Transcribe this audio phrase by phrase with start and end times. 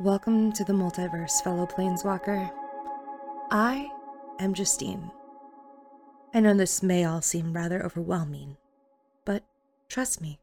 [0.00, 2.50] Welcome to the multiverse, fellow planeswalker.
[3.50, 3.86] I
[4.38, 5.10] am Justine.
[6.32, 8.56] I know this may all seem rather overwhelming,
[9.26, 9.44] but
[9.90, 10.40] trust me,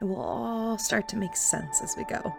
[0.00, 2.32] it will all start to make sense as we go.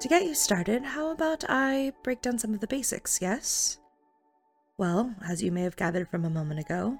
[0.00, 3.78] To get you started, how about I break down some of the basics, yes?
[4.78, 6.98] Well, as you may have gathered from a moment ago,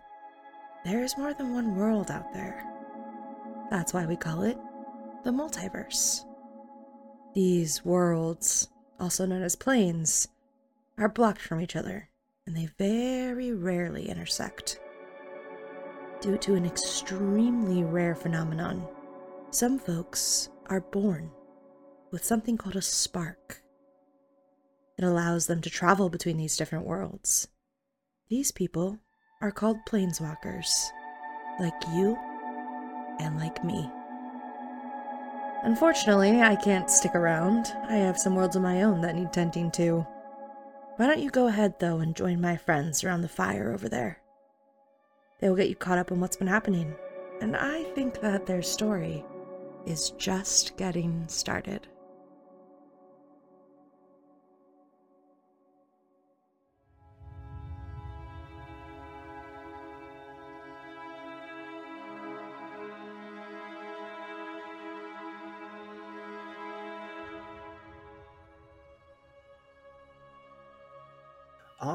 [0.85, 2.71] there's more than one world out there.
[3.71, 4.59] That's why we call it
[5.25, 6.27] the multiverse.
[7.35, 10.27] These worlds, also known as planes,
[10.99, 12.09] are blocked from each other,
[12.47, 14.81] and they very rarely intersect.
[16.21, 18.87] Due to an extremely rare phenomenon,
[19.51, 21.31] some folks are born
[22.11, 23.63] with something called a spark.
[24.99, 27.49] It allows them to travel between these different worlds.
[28.29, 28.99] These people
[29.41, 30.69] are called planeswalkers,
[31.59, 32.19] like you
[33.19, 33.89] and like me.
[35.63, 37.67] Unfortunately, I can't stick around.
[37.89, 40.07] I have some worlds of my own that need tending to.
[40.97, 44.19] Why don't you go ahead, though, and join my friends around the fire over there?
[45.39, 46.95] They will get you caught up in what's been happening,
[47.41, 49.25] and I think that their story
[49.87, 51.87] is just getting started.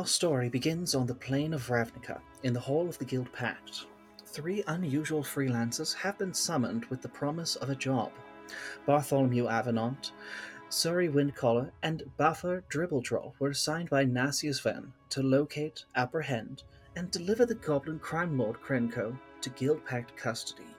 [0.06, 3.86] Our story begins on the plane of Ravnica, in the hall of the Guildpact.
[4.28, 8.12] Three unusual freelancers have been summoned with the promise of a job.
[8.86, 10.12] Bartholomew Avenant,
[10.70, 16.62] Suri Windcaller, and Bafuur Dribbledroll were assigned by Nasius Ven to locate, apprehend,
[16.96, 20.75] and deliver the goblin crime lord Krenko to Guildpact custody.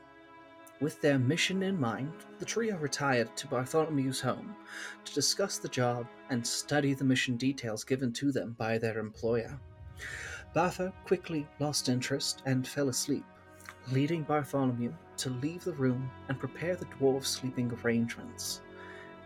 [0.79, 4.55] With their mission in mind, the trio retired to Bartholomew's home
[5.07, 9.59] to discuss the job and study the mission details given to them by their employer.
[10.55, 13.25] Bafuur quickly lost interest and fell asleep,
[13.91, 18.61] leading Bartholomew to leave the room and prepare the dwarf's sleeping arrangements.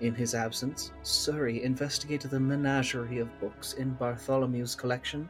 [0.00, 5.28] In his absence, Suri investigated the menagerie of books in Bartholomew's collection,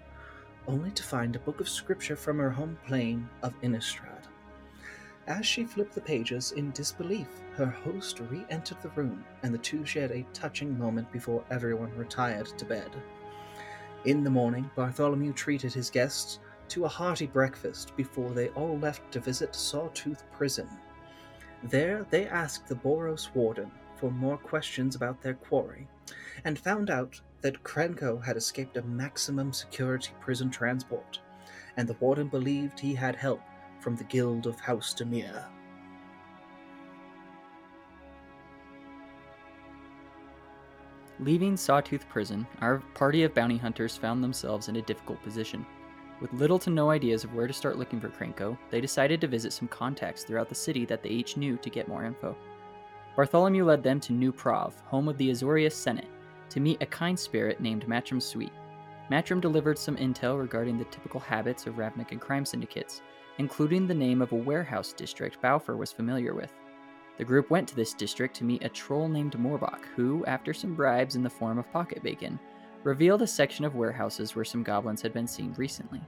[0.67, 4.10] only to find a book of scripture from her home plane of Innistrad.
[5.31, 9.59] As she flipped the pages in disbelief, her host re entered the room, and the
[9.59, 12.91] two shared a touching moment before everyone retired to bed.
[14.07, 19.13] In the morning, Bartholomew treated his guests to a hearty breakfast before they all left
[19.13, 20.69] to visit Sawtooth Prison.
[21.63, 25.87] There, they asked the Boros warden for more questions about their quarry,
[26.43, 31.21] and found out that Krenko had escaped a maximum security prison transport,
[31.77, 33.43] and the warden believed he had help
[33.81, 35.47] from the Guild of House Dimir.
[41.19, 45.67] Leaving Sawtooth Prison, our party of bounty hunters found themselves in a difficult position.
[46.21, 49.27] With little to no ideas of where to start looking for Krenko, they decided to
[49.27, 52.37] visit some contacts throughout the city that they each knew to get more info.
[53.17, 56.09] Bartholomew led them to New Prahv, home of the Azorius Senate,
[56.49, 58.53] to meet a kind spirit named Matrim Sweet.
[59.11, 63.03] Matrim delivered some intel regarding the typical habits of Ravnican crime syndicates,
[63.41, 66.53] including the name of a warehouse district Bafuur was familiar with.
[67.17, 70.75] The group went to this district to meet a troll named Morbach, who, after some
[70.75, 72.39] bribes in the form of pocket bacon,
[72.85, 76.03] revealed a section of warehouses where some goblins had been seen recently.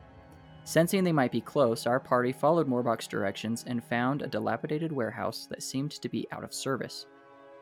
[0.64, 5.46] Sensing they might be close, our party followed Morbach's directions and found a dilapidated warehouse
[5.48, 7.06] that seemed to be out of service.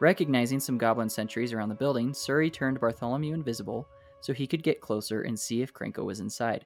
[0.01, 3.87] Recognizing some goblin sentries around the building, Suri turned Bartholomew invisible
[4.21, 6.65] so he could get closer and see if Krenko was inside.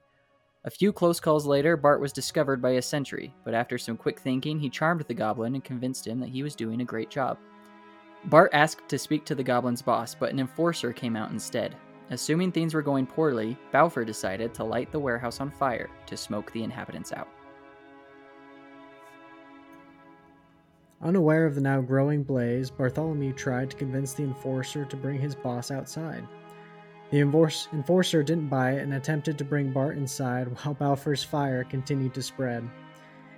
[0.67, 4.19] A few close calls later, Bart was discovered by a sentry, but after some quick
[4.19, 7.37] thinking, he charmed the goblin and convinced him that he was doing a great job.
[8.27, 11.77] Bart asked to speak to the goblin's boss, but an enforcer came out instead.
[12.09, 16.51] Assuming things were going poorly, Bafuur decided to light the warehouse on fire to smoke
[16.53, 17.29] the inhabitants out.
[21.03, 25.35] Unaware of the now growing blaze, Bartholomew tried to convince the enforcer to bring his
[25.35, 26.27] boss outside.
[27.15, 32.13] The enforcer didn't buy it and attempted to bring Bart inside while Bafuur's fire continued
[32.15, 32.69] to spread.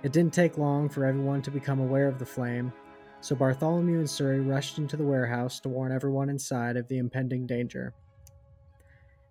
[0.01, 2.73] It didn't take long for everyone to become aware of the flame,
[3.21, 7.45] so Bartholomew and Suri rushed into the warehouse to warn everyone inside of the impending
[7.45, 7.93] danger.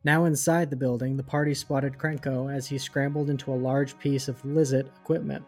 [0.04, 4.28] Now inside the building, the party spotted Krenko as he scrambled into a large piece
[4.28, 5.44] of Izzet equipment.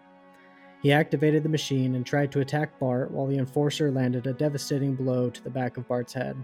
[0.82, 4.96] He activated the machine and tried to attack Bart while the enforcer landed a devastating
[4.96, 6.36] blow to the back of Bart's head.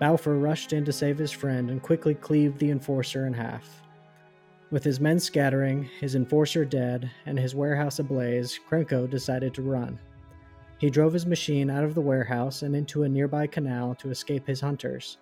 [0.00, 3.82] Bafuur rushed in to save his friend and quickly cleaved the enforcer in half.
[4.70, 9.98] With his men scattering, his enforcer dead, and his warehouse ablaze, Krenko decided to run.
[10.78, 14.46] He drove his machine out of the warehouse and into a nearby canal to escape
[14.46, 15.18] his hunters.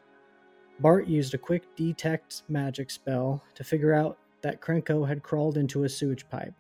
[0.80, 5.84] Bart used a quick detect magic spell to figure out that Krenko had crawled into
[5.84, 6.54] a sewage pipe.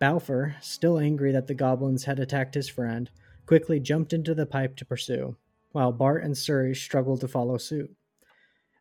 [0.00, 3.10] Bafuur, still angry that the goblins had attacked his friend,
[3.46, 5.36] quickly jumped into the pipe to pursue,
[5.78, 7.88] while Bart and Suri struggled to follow suit.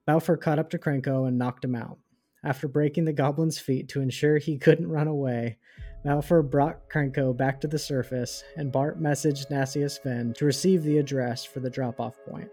[0.07, 1.99] Bafuur caught up to Krenko and knocked him out.
[2.43, 5.59] After breaking the goblin's feet to ensure he couldn't run away,
[6.03, 10.97] Bafuur brought Krenko back to the surface, and Bart messaged Nassius Ven to receive the
[10.97, 12.49] address for the drop off point.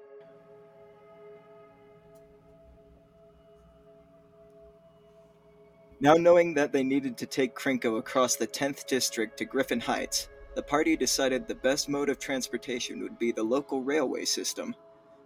[6.01, 10.29] Now knowing that they needed to take Krenko across the 10th district to Griffin Heights,
[10.55, 14.75] the party decided the best mode of transportation would be the local railway system.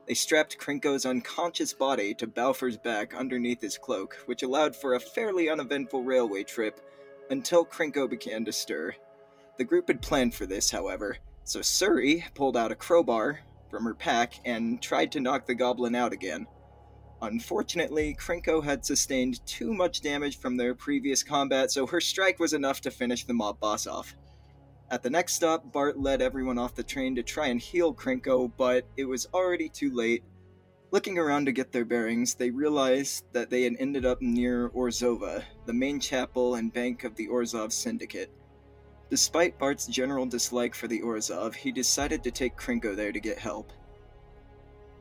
[0.06, 5.00] They strapped Krenko's unconscious body to Bafuur's back underneath his cloak, which allowed for a
[5.00, 6.80] fairly uneventful railway trip
[7.30, 8.94] until Krenko began to stir.
[9.58, 13.40] The group had planned for this, however, so Suri pulled out a crowbar
[13.70, 16.46] from her pack and tried to knock the goblin out again.
[17.20, 22.52] Unfortunately, Krenko had sustained too much damage from their previous combat, so her strike was
[22.52, 24.16] enough to finish the mob boss off.
[24.90, 28.50] At the next stop, Bart led everyone off the train to try and heal Krenko,
[28.56, 30.24] but it was already too late.
[30.90, 35.44] Looking around to get their bearings, they realized that they had ended up near Orzhova,
[35.66, 38.30] the main chapel and bank of the Orzhov Syndicate.
[39.10, 43.38] Despite Bart's general dislike for the Orzhov, he decided to take Krenko there to get
[43.38, 43.70] help.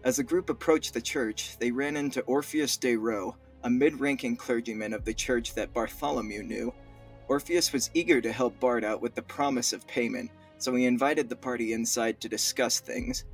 [0.04, 4.36] As the group approached the church, they ran into Orpheus de Roe, a mid ranking
[4.36, 6.74] clergyman of the church that Bartholomew knew.
[7.27, 11.27] Orpheus was eager to help Bart out with the promise of payment, so he invited
[11.27, 13.25] the party inside to discuss things.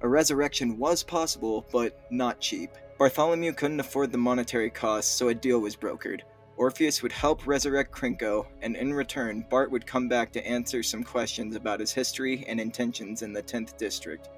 [0.00, 2.70] A resurrection was possible, but not cheap.
[2.98, 6.22] Bartholomew couldn't afford the monetary costs, so a deal was brokered.
[6.56, 11.04] Orpheus would help resurrect Krenko, and in return, Bart would come back to answer some
[11.04, 14.28] questions about his history and intentions in the 10th district.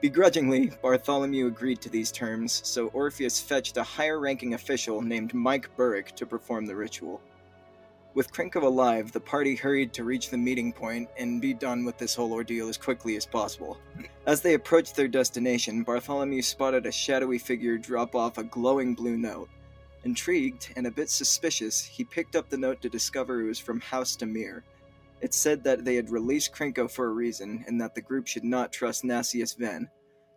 [0.00, 5.68] Begrudgingly, Bartholomew agreed to these terms, so Orpheus fetched a higher ranking official named Mike
[5.76, 7.20] Burrick to perform the ritual.
[8.12, 11.96] With Krenko alive, the party hurried to reach the meeting point and be done with
[11.96, 13.78] this whole ordeal as quickly as possible.
[14.26, 19.16] As they approached their destination, Bartholomew spotted a shadowy figure drop off a glowing blue
[19.16, 19.48] note.
[20.02, 23.80] Intrigued and a bit suspicious, he picked up the note to discover it was from
[23.80, 24.62] House Dimir.
[25.20, 28.44] It said that they had released Krenko for a reason and that the group should
[28.44, 29.88] not trust Nassius Ven.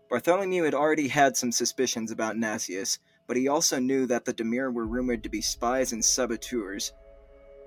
[0.09, 4.71] Bartholomew had already had some suspicions about Nassius, but he also knew that the Dimir
[4.71, 6.91] were rumored to be spies and saboteurs.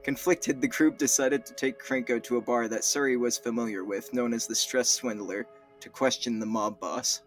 [0.07, 4.15] Conflicted, the group decided to take Krenko to a bar that Suri was familiar with,
[4.15, 5.49] known as the Stress Swindler,
[5.81, 7.23] to question the mob boss.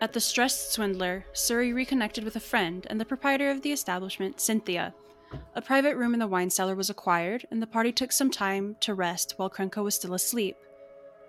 [0.00, 4.40] At the Stress Swindler, Suri reconnected with a friend and the proprietor of the establishment,
[4.40, 4.92] Cynthia.
[5.54, 8.74] A private room in the wine cellar was acquired, and the party took some time
[8.80, 10.56] to rest while Krenko was still asleep.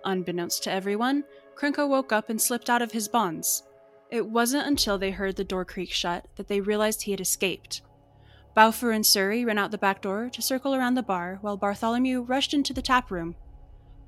[0.04, 1.22] Unbeknownst to everyone,
[1.54, 3.62] Krenko woke up and slipped out of his bonds.
[4.12, 7.80] It wasn't until they heard the door creak shut that they realized he had escaped.
[8.54, 12.20] Bafuur and Suri ran out the back door to circle around the bar while Bartholomew
[12.20, 13.36] rushed into the tap room.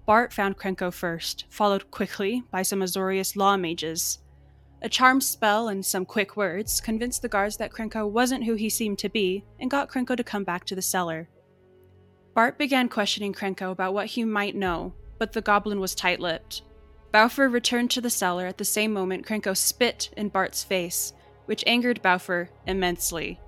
[0.04, 4.18] Bart found Krenko first, followed quickly by some Azorius law mages.
[4.82, 8.68] A charm spell and some quick words convinced the guards that Krenko wasn't who he
[8.68, 11.30] seemed to be and got Krenko to come back to the cellar.
[12.34, 16.60] Bart began questioning Krenko about what he might know, but the goblin was tight lipped.
[17.14, 21.12] Bafuur returned to the cellar at the same moment Krenko spit in Bart's face,
[21.46, 23.38] which angered Bafuur immensely.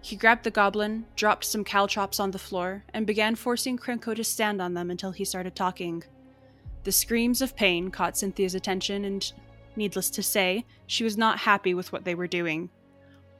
[0.00, 4.24] He grabbed the goblin, dropped some caltrops on the floor, and began forcing Krenko to
[4.24, 6.02] stand on them until he started talking.
[6.82, 9.32] The screams of pain caught Cynthia's attention, and,
[9.76, 12.68] needless to say, she was not happy with what they were doing.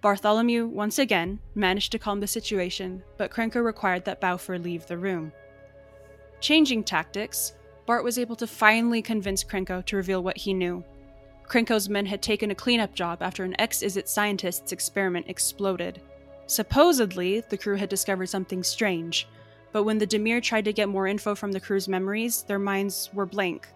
[0.03, 4.99] Bartholomew, once again, managed to calm the situation, but Krenko required that Bafuur leave the
[4.99, 5.33] room.
[6.41, 7.55] Changing tactics,
[7.87, 10.85] Bart was able to finally convince Krenko to reveal what he knew.
[11.47, 16.01] Krenko's men had taken a cleanup job after an ex Izzet scientist's experiment exploded.
[16.47, 19.29] Supposedly, the crew had discovered something strange,
[19.73, 23.11] but when the Dimir tried to get more info from the crew's memories, their minds
[23.13, 23.69] were blank.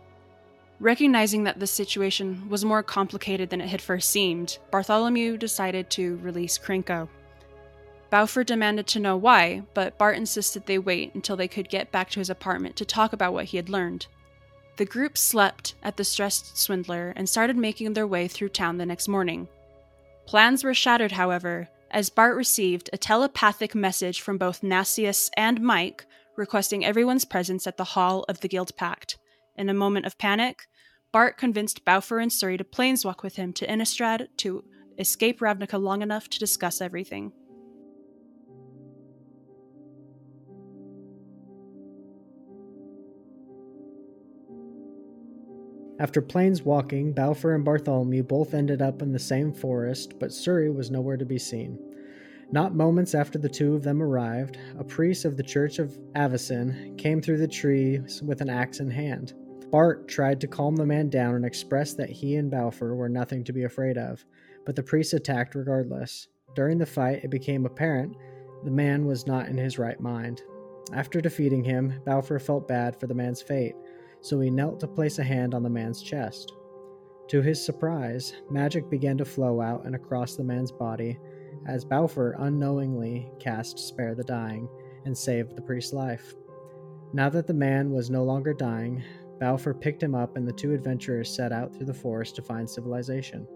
[0.80, 6.18] Recognizing that the situation was more complicated than it had first seemed, Bartholomew decided to
[6.18, 7.08] release Krenko.
[8.10, 12.10] Bafuur demanded to know why, but Bart insisted they wait until they could get back
[12.10, 14.06] to his apartment to talk about what he had learned.
[14.78, 18.86] The group slept at the stressed swindler and started making their way through town the
[18.86, 19.48] next morning.
[20.26, 26.06] Plans were shattered, however, as Bart received a telepathic message from both Nassius and Mike
[26.36, 29.16] requesting everyone's presence at the Hall of the Guildpact.
[29.56, 30.68] In a moment of panic,
[31.10, 34.64] Bart convinced Bafuur and Suri to planeswalk with him to Innistrad to
[34.98, 37.32] escape Ravnica long enough to discuss everything.
[45.98, 50.72] After plains walking, Bafuur and Bartholomew both ended up in the same forest, but Suri
[50.72, 51.78] was nowhere to be seen.
[52.52, 56.96] Not moments after the two of them arrived, a priest of the Church of Avacyn
[56.96, 59.34] came through the trees with an axe in hand.
[59.70, 63.44] Bart tried to calm the man down and express that he and Bafuur were nothing
[63.44, 64.24] to be afraid of,
[64.64, 66.28] but the priest attacked regardless.
[66.54, 68.16] During the fight, it became apparent
[68.64, 70.42] the man was not in his right mind.
[70.92, 73.74] After defeating him, Bafuur felt bad for the man's fate,
[74.20, 76.54] so he knelt to place a hand on the man's chest.
[77.28, 81.18] To his surprise, magic began to flow out and across the man's body
[81.66, 84.68] as Bafuur unknowingly cast Spare the Dying
[85.04, 86.34] and saved the priest's life.
[87.12, 89.02] Now that the man was no longer dying,
[89.38, 92.68] Bafuur picked him up and the two adventurers set out through the forest to find
[92.68, 93.46] civilization.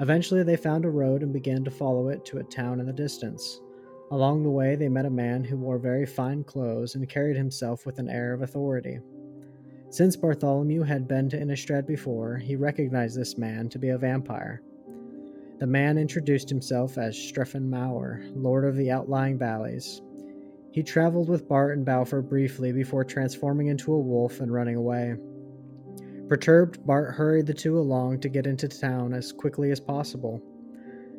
[0.00, 2.92] Eventually, they found a road and began to follow it to a town in the
[2.92, 3.60] distance.
[4.10, 7.86] Along the way, they met a man who wore very fine clothes and carried himself
[7.86, 9.00] with an air of authority.
[9.88, 14.60] Since Bartholomew had been to Innistrad before, he recognized this man to be a vampire.
[15.58, 20.02] The man introduced himself as Strephon Mauer, Lord of the Outlying Valleys.
[20.72, 25.16] He traveled with Bart and Bafuur briefly before transforming into a wolf and running away.
[26.28, 30.42] Perturbed, Bart hurried the two along to get into town as quickly as possible.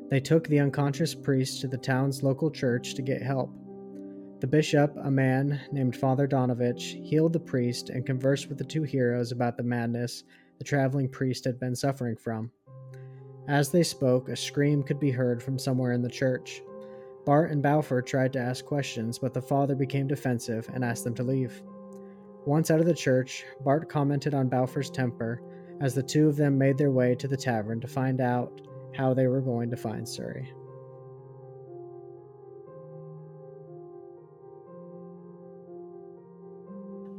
[0.09, 3.49] They took the unconscious priest to the town's local church to get help.
[4.39, 8.83] The bishop, a man named Father Donovich, healed the priest and conversed with the two
[8.83, 10.23] heroes about the madness
[10.59, 12.51] the traveling priest had been suffering from.
[13.47, 16.61] As they spoke, a scream could be heard from somewhere in the church.
[17.25, 21.15] Bart and Bafuur tried to ask questions, but the father became defensive and asked them
[21.15, 21.61] to leave.
[22.45, 25.41] Once out of the church, Bart commented on Bafuur's temper
[25.81, 28.61] as the two of them made their way to the tavern to find out
[28.93, 30.47] how they were going to find Suri.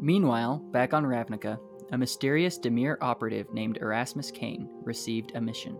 [0.01, 1.59] Meanwhile, back on Ravnica,
[1.91, 5.79] a mysterious Dimir operative named Erasmus Kane received a mission.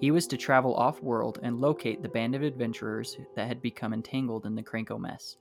[0.00, 3.92] He was to travel off world and locate the band of adventurers that had become
[3.92, 5.36] entangled in the Krenko mess.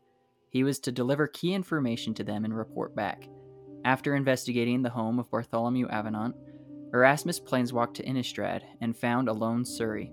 [0.50, 3.28] He was to deliver key information to them and report back.
[3.86, 6.36] After investigating the home of Bartholomew Avenant,
[6.94, 10.12] Erasmus planeswalked to Innistrad and found a lone Suri.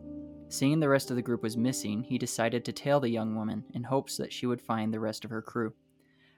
[0.48, 3.64] Seeing the rest of the group was missing, he decided to tail the young woman
[3.72, 5.72] in hopes that she would find the rest of her crew.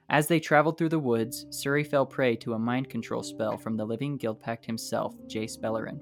[0.08, 3.76] As they traveled through the woods, Suri fell prey to a mind control spell from
[3.76, 6.00] the living Guildpact himself, Jace Beleren.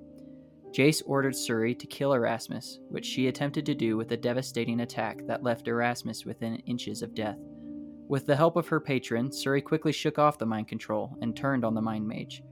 [0.73, 5.27] Jace ordered Suri to kill Erasmus, which she attempted to do with a devastating attack
[5.27, 7.39] that left Erasmus within inches of death.
[8.09, 11.65] With the help of her patron, Suri quickly shook off the mind control and turned
[11.65, 12.43] on the Mind Mage.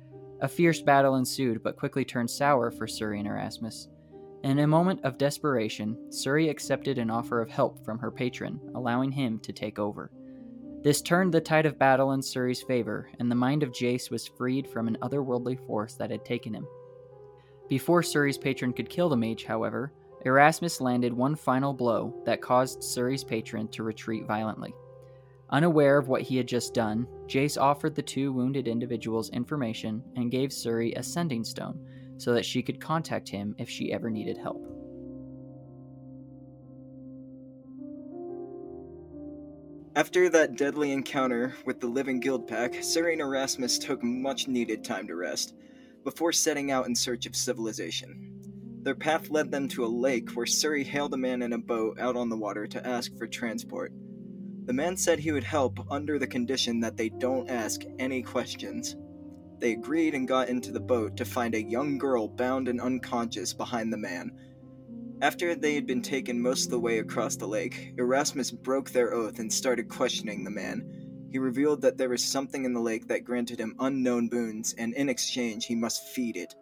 [0.40, 3.88] A fierce battle ensued, but quickly turned sour for Suri and Erasmus.
[4.42, 9.12] In a moment of desperation, Suri accepted an offer of help from her patron, allowing
[9.12, 10.10] him to take over.
[10.82, 14.26] This turned the tide of battle in Suri's favor, and the mind of Jace was
[14.26, 16.66] freed from an otherworldly force that had taken him.
[17.68, 19.92] Before Suri's patron could kill the mage, however,
[20.24, 24.74] Erasmus landed one final blow that caused Suri's patron to retreat violently.
[25.50, 30.30] Unaware of what he had just done, Jace offered the two wounded individuals information and
[30.32, 31.78] gave Suri a sending stone
[32.18, 34.66] so that she could contact him if she ever needed help.
[39.94, 45.14] After that deadly encounter with the living Guildpact, and Erasmus took much needed time to
[45.14, 45.54] rest
[46.02, 48.80] before setting out in search of civilization.
[48.82, 52.00] Their path led them to a lake where Suri hailed a man in a boat
[52.00, 53.92] out on the water to ask for transport.
[54.64, 58.96] The man said he would help under the condition that they don't ask any questions.
[59.58, 63.52] They agreed and got into the boat to find a young girl bound and unconscious
[63.52, 64.32] behind the man.
[65.22, 69.14] After they had been taken most of the way across the lake, Erasmus broke their
[69.14, 73.08] oath and started questioning the man, he revealed that there was something in the lake
[73.08, 76.54] that granted him unknown boons, and in exchange he must feed it.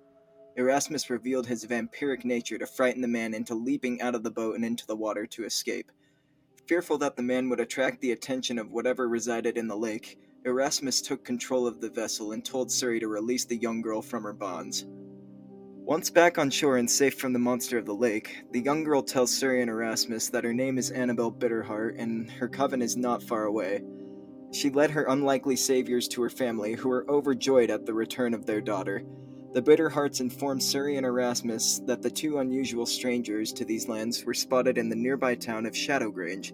[0.57, 4.55] Erasmus revealed his vampiric nature to frighten the man into leaping out of the boat
[4.55, 5.91] and into the water to escape.
[6.69, 11.03] Fearful that the man would attract the attention of whatever resided in the lake, Erasmus
[11.03, 14.33] took control of the vessel and told Suri to release the young girl from her
[14.33, 14.85] bonds.
[15.91, 19.03] Once back on shore and safe from the monster of the lake, the young girl
[19.03, 23.25] tells Suri and Erasmus that her name is Annabel Bitterheart and her coven is not
[23.25, 23.83] far away.
[24.53, 28.47] She led her unlikely saviors to her family, who were overjoyed at the return of
[28.47, 29.03] their daughter.
[29.53, 34.25] The bitter hearts informed Suri and Erasmus that the two unusual strangers to these lands
[34.25, 36.53] were spotted in the nearby town of Shadowgrange.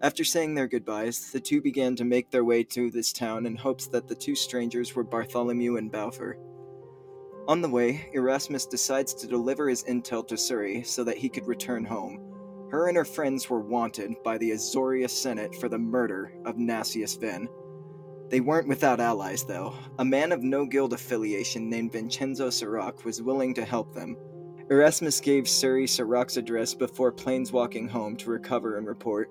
[0.00, 3.54] After saying their goodbyes, the two began to make their way to this town in
[3.54, 6.36] hopes that the two strangers were Bartholomew and Bafuur.
[7.48, 11.48] On the way, Erasmus decides to deliver his intel to Suri so that he could
[11.48, 12.20] return home.
[12.70, 17.20] Her and her friends were wanted by the Azoria Senate for the murder of Nassius
[17.20, 17.48] Ven.
[18.28, 19.74] They weren't without allies, though.
[19.98, 24.16] A man of no guild affiliation named Vincenzo Sirac was willing to help them.
[24.70, 29.30] Erasmus gave Suri Sirac's address before planeswalking home to recover and report.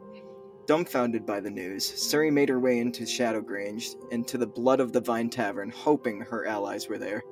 [0.68, 4.92] Dumbfounded by the news, Suri made her way into Shadowgrange, and to the Blood of
[4.92, 7.24] the Vine Tavern, hoping her allies were there.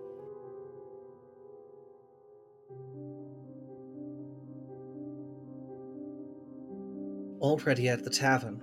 [7.41, 8.62] Already at the tavern,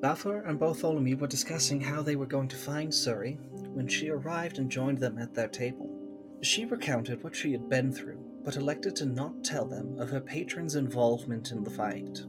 [0.00, 3.36] Bafuur and Bartholomew were discussing how they were going to find Suri
[3.74, 5.90] when she arrived and joined them at their table.
[6.40, 10.20] She recounted what she had been through, but elected to not tell them of her
[10.20, 12.22] patron's involvement in the fight.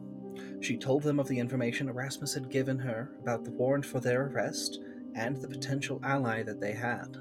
[0.61, 4.23] She told them of the information Erasmus had given her about the warrant for their
[4.23, 4.79] arrest
[5.13, 7.17] and the potential ally that they had.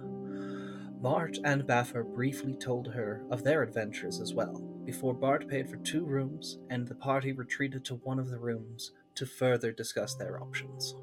[1.03, 5.77] Bart and Bafuur briefly told her of their adventures as well, before Bart paid for
[5.77, 10.43] two rooms and the party retreated to one of the rooms to further discuss their
[10.43, 10.97] options.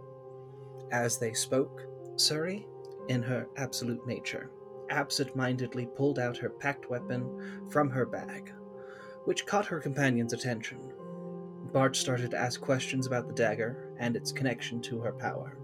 [0.92, 1.84] As they spoke,
[2.16, 2.66] Suri,
[3.08, 4.50] in her absolute nature,
[4.90, 8.52] absent mindedly pulled out her pact weapon from her bag,
[9.26, 10.80] which caught her companion's attention.
[11.72, 15.58] Bart started to ask questions about the dagger and its connection to her power.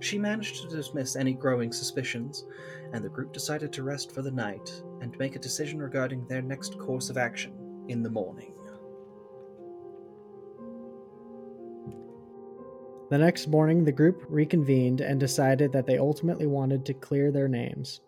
[0.00, 2.44] She managed to dismiss any growing suspicions,
[2.92, 6.42] and the group decided to rest for the night and make a decision regarding their
[6.42, 7.52] next course of action
[7.88, 8.54] in the morning.
[13.10, 17.48] The next morning, the group reconvened and decided that they ultimately wanted to clear their
[17.48, 18.00] names.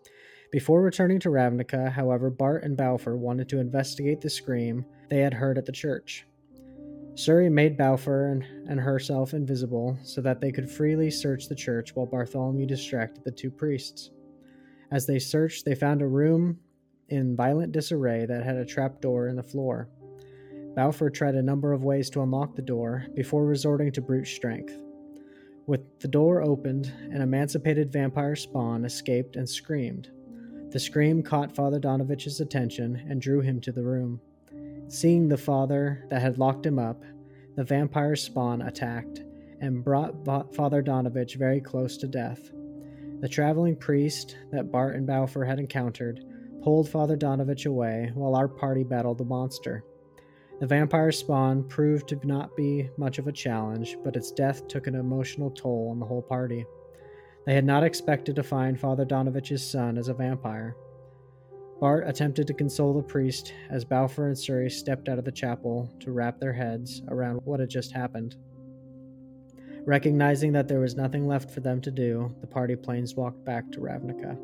[0.51, 5.33] Before returning to Ravnica, however, Bart and Bafuur wanted to investigate the scream they had
[5.33, 6.27] heard at the church.
[7.15, 11.95] Suri made Bafuur and, and herself invisible so that they could freely search the church
[11.95, 14.11] while Bartholomew distracted the two priests.
[14.91, 16.59] As they searched, they found a room
[17.11, 19.89] in violent disarray that had a trapdoor in the floor.
[20.75, 24.73] Bafuur tried a number of ways to unlock the door before resorting to brute strength.
[25.67, 30.09] With the door opened, an emancipated vampire spawn escaped and screamed.
[30.71, 34.21] The scream caught Father Donovich's attention and drew him to the room.
[34.87, 37.03] Seeing the father that had locked him up,
[37.55, 39.21] the vampire spawn attacked
[39.59, 42.51] and brought Father Donovich very close to death.
[43.19, 46.23] The traveling priest that Bart and Bafuur had encountered
[46.63, 49.83] pulled Father Donovich away while our party battled the monster.
[50.59, 54.85] The vampire spawn proved to not be much of a challenge, but its death took
[54.85, 56.65] an emotional toll on the whole party.
[57.47, 60.75] They had not expected to find Father Donovich's son as a vampire.
[61.79, 65.89] Bart attempted to console the priest as Bafuur and Suri stepped out of the chapel
[65.99, 68.35] to wrap their heads around what had just happened.
[69.87, 73.79] Recognizing that there was nothing left for them to do, the party planeswalked back to
[73.79, 74.37] Ravnica.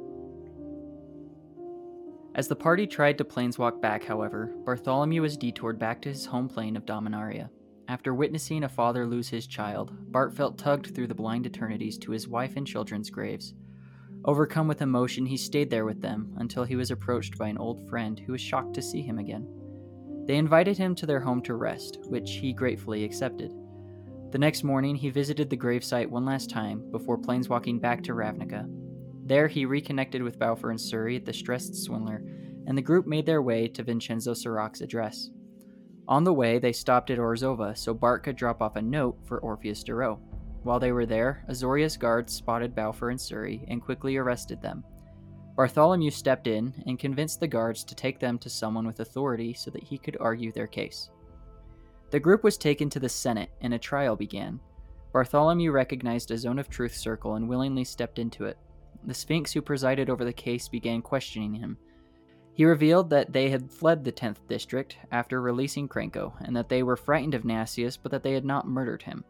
[2.37, 6.47] As the party tried to planeswalk back, however, Bartholomew was detoured back to his home
[6.47, 7.49] plane of Dominaria.
[7.87, 12.11] After witnessing a father lose his child, Bart felt tugged through the blind eternities to
[12.11, 13.55] his wife and children's graves.
[14.23, 17.89] Overcome with emotion, he stayed there with them until he was approached by an old
[17.89, 19.47] friend who was shocked to see him again.
[20.27, 23.51] They invited him to their home to rest, which he gratefully accepted.
[24.29, 28.69] The next morning, he visited the gravesite one last time before planeswalking back to Ravnica.
[29.27, 32.23] There, he reconnected with Bafuur and Suri, at the stressed swindler,
[32.65, 35.31] and the group made their way to Vincenzo Sirac's address.
[36.07, 39.39] On the way, they stopped at Orzhova so Bart could drop off a note for
[39.39, 40.21] Orpheus Duro.
[40.63, 44.85] While they were there, Azorius guards spotted Bafuur and Suri and quickly arrested them.
[45.57, 49.69] Bartholomew stepped in and convinced the guards to take them to someone with authority so
[49.71, 51.09] that he could argue their case.
[52.11, 54.61] The group was taken to the Senate and a trial began.
[55.11, 58.57] Bartholomew recognized a zone of truth circle and willingly stepped into it.
[59.07, 61.77] The Sphinx who presided over the case began questioning him.
[62.53, 66.83] He revealed that they had fled the 10th district after releasing Krenko, and that they
[66.83, 69.23] were frightened of Nasius, but that they had not murdered him.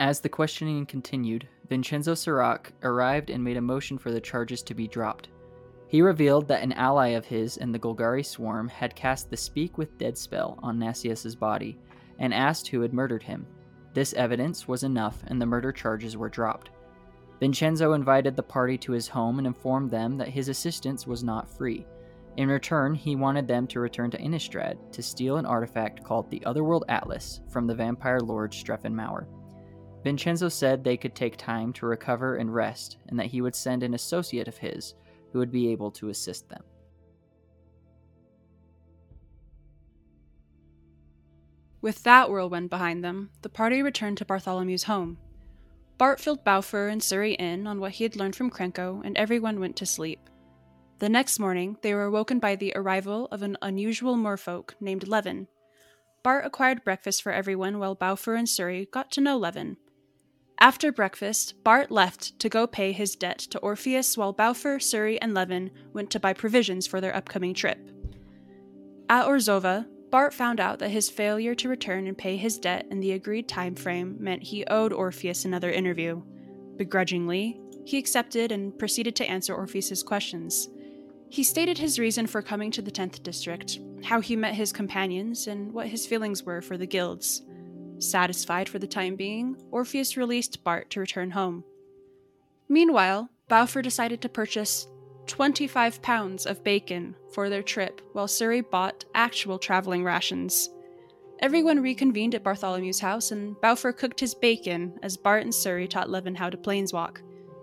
[0.00, 4.74] As the questioning continued, Vincenzo Sirac arrived and made a motion for the charges to
[4.74, 5.28] be dropped.
[5.88, 9.78] He revealed that an ally of his in the Golgari swarm had cast the Speak
[9.78, 11.78] with Dead spell on Nasius's body
[12.18, 13.46] and asked who had murdered him.
[13.94, 16.70] This evidence was enough and the murder charges were dropped.
[17.38, 21.48] Vincenzo invited the party to his home and informed them that his assistance was not
[21.48, 21.86] free.
[22.36, 26.44] In return, he wanted them to return to Innistrad to steal an artifact called the
[26.44, 29.26] Otherworld Atlas from the vampire lord Streffen.
[30.02, 33.82] Vincenzo said they could take time to recover and rest, and that he would send
[33.82, 34.94] an associate of his
[35.32, 36.62] who would be able to assist them.
[41.80, 45.18] With that whirlwind behind them, the party returned to Bartholomew's home.
[45.98, 49.60] Bart filled Bafuur and Suri in on what he had learned from Krenko, and everyone
[49.60, 50.28] went to sleep.
[50.98, 55.48] The next morning, they were awoken by the arrival of an unusual merfolk named Leven.
[56.22, 59.76] Bart acquired breakfast for everyone while Bafuur and Suri got to know Leven.
[60.58, 65.34] After breakfast, Bart left to go pay his debt to Orpheus while Bafuur, Suri, and
[65.34, 67.78] Leven went to buy provisions for their upcoming trip.
[69.08, 73.00] At Orzhova, Bart found out that his failure to return and pay his debt in
[73.00, 76.22] the agreed time frame meant he owed Orpheus another interview.
[76.76, 80.68] Begrudgingly, he accepted and proceeded to answer Orpheus's questions.
[81.28, 85.48] He stated his reason for coming to the 10th district, how he met his companions,
[85.48, 87.42] and what his feelings were for the guilds.
[87.98, 91.64] Satisfied for the time being, Orpheus released Bart to return home.
[92.68, 94.86] Meanwhile, Bafuur decided to purchase
[95.26, 100.70] 25 pounds of bacon for their trip, while Suri bought actual traveling rations.
[101.40, 106.08] Everyone reconvened at Bartholomew's house, and Bafuur cooked his bacon as Bart and Suri taught
[106.08, 107.18] Leven how to planeswalk.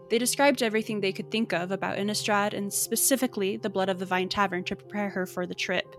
[0.10, 4.06] They described everything they could think of about Innistrad and specifically the Blood of the
[4.06, 5.96] Vine Tavern to prepare her for the trip.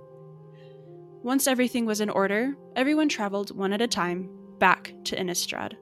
[1.24, 5.74] Once everything was in order, everyone traveled one at a time back to Innistrad.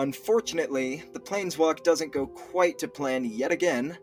[0.00, 3.98] Unfortunately, the planeswalk doesn't go quite to plan yet again.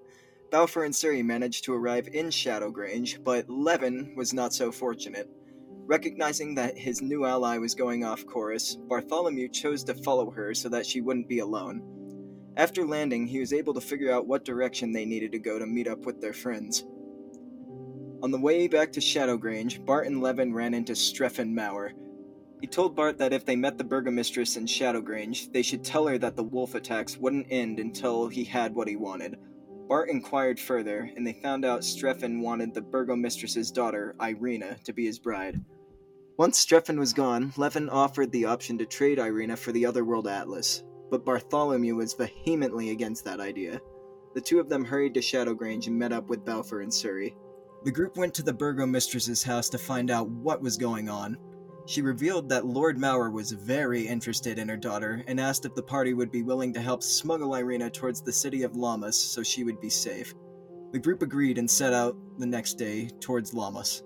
[0.51, 5.27] Bafuur and Suri managed to arrive in Shadowgrange, but Leven was not so fortunate.
[5.87, 10.69] Recognizing that his new ally was going off course, Bartholomew chose to follow her so
[10.69, 11.81] that she wouldn't be alone.
[12.57, 15.65] After landing, he was able to figure out what direction they needed to go to
[15.65, 16.83] meet up with their friends.
[18.21, 21.93] On the way back to Shadowgrange, Bart and Leven ran into Streffen Mauer.
[22.61, 26.17] He told Bart that if they met the Burgomistress in Shadowgrange, they should tell her
[26.17, 29.37] that the wolf attacks wouldn't end until he had what he wanted.
[29.87, 35.05] Bart inquired further, and they found out Streffen wanted the Burgomistress's daughter, Irina, to be
[35.05, 35.61] his bride.
[36.37, 40.83] Once Streffen was gone, Leven offered the option to trade Irina for the Otherworld Atlas,
[41.09, 43.79] but Bartholomew was vehemently against that idea.
[44.35, 47.33] The two of them hurried to Shadowgrange and met up with Bafuur and Suri.
[47.85, 51.37] The group went to the Burgomistress's house to find out what was going on.
[51.87, 55.81] She revealed that Lord Mauer was very interested in her daughter and asked if the
[55.81, 59.63] party would be willing to help smuggle Irina towards the city of Lamas so she
[59.63, 60.33] would be safe.
[60.91, 64.03] The group agreed and set out the next day towards Lamas.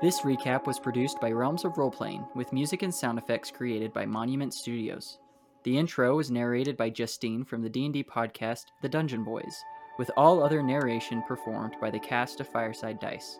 [0.00, 4.06] This recap was produced by Realms of Roleplaying, with music and sound effects created by
[4.06, 5.18] Monument Studios.
[5.64, 9.54] The intro was narrated by Justine from the D&D podcast The Dungeon Boiz,
[9.98, 13.38] with all other narration performed by the cast of Fireside Dice.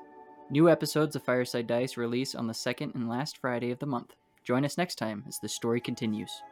[0.50, 4.14] New episodes of Fireside Dice release on the second and last Friday of the month.
[4.44, 6.42] Join us next time as the story continues.